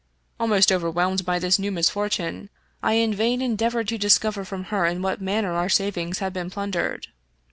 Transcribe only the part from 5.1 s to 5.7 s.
manner our